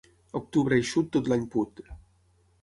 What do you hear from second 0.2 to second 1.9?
Octubre eixut tot l'any put.